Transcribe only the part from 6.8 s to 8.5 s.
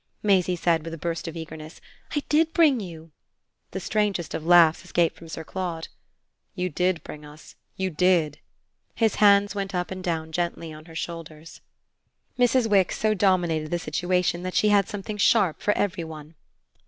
bring us you did!"